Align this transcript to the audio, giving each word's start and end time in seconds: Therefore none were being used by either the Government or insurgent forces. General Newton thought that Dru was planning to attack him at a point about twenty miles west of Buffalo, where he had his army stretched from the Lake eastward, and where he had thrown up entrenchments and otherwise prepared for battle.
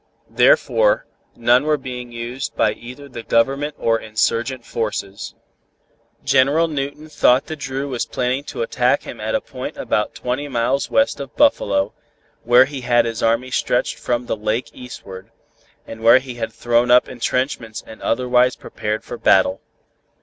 Therefore 0.31 1.05
none 1.35 1.63
were 1.65 1.77
being 1.77 2.11
used 2.11 2.55
by 2.55 2.71
either 2.73 3.07
the 3.07 3.21
Government 3.21 3.75
or 3.77 3.99
insurgent 3.99 4.65
forces. 4.65 5.35
General 6.23 6.67
Newton 6.67 7.07
thought 7.07 7.45
that 7.45 7.57
Dru 7.59 7.87
was 7.87 8.07
planning 8.07 8.43
to 8.45 8.63
attack 8.63 9.03
him 9.03 9.21
at 9.21 9.35
a 9.35 9.41
point 9.41 9.77
about 9.77 10.15
twenty 10.15 10.47
miles 10.47 10.89
west 10.89 11.19
of 11.19 11.35
Buffalo, 11.35 11.93
where 12.43 12.65
he 12.65 12.81
had 12.81 13.05
his 13.05 13.21
army 13.21 13.51
stretched 13.51 13.99
from 13.99 14.25
the 14.25 14.35
Lake 14.35 14.71
eastward, 14.73 15.29
and 15.85 16.01
where 16.01 16.17
he 16.17 16.33
had 16.33 16.51
thrown 16.51 16.89
up 16.89 17.07
entrenchments 17.07 17.83
and 17.85 18.01
otherwise 18.01 18.55
prepared 18.55 19.03
for 19.03 19.19
battle. 19.19 19.61